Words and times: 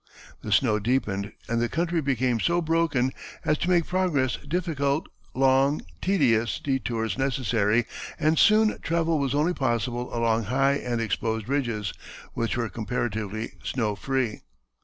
The 0.41 0.51
snow 0.51 0.79
deepened 0.79 1.31
and 1.47 1.61
the 1.61 1.69
country 1.69 2.01
became 2.01 2.39
so 2.39 2.59
broken 2.59 3.11
as 3.45 3.55
to 3.59 3.69
make 3.69 3.85
progress 3.85 4.35
difficult, 4.37 5.07
long, 5.35 5.83
tedious 6.01 6.57
detours 6.59 7.19
necessary, 7.19 7.85
and 8.19 8.39
soon 8.39 8.79
travel 8.79 9.19
was 9.19 9.35
only 9.35 9.53
possible 9.53 10.11
along 10.11 10.45
high 10.45 10.73
and 10.77 10.99
exposed 10.99 11.47
ridges, 11.47 11.93
which 12.33 12.57
were 12.57 12.67
comparatively 12.67 13.51
snow 13.63 13.93
free. 13.95 14.41